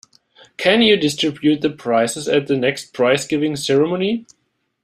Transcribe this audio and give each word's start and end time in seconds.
Can 0.57 0.81
you 0.81 0.97
distribute 0.97 1.61
the 1.61 1.69
prizes 1.69 2.27
at 2.27 2.47
the 2.47 2.57
next 2.57 2.91
prize-giving 2.91 3.55
ceremony? 3.55 4.25